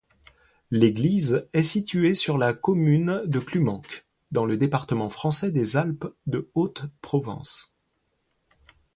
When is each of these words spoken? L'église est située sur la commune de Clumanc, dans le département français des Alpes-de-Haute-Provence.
L'église 0.71 1.45
est 1.53 1.61
située 1.61 2.15
sur 2.15 2.39
la 2.39 2.55
commune 2.55 3.21
de 3.27 3.37
Clumanc, 3.37 3.83
dans 4.31 4.45
le 4.47 4.57
département 4.57 5.11
français 5.11 5.51
des 5.51 5.77
Alpes-de-Haute-Provence. 5.77 7.75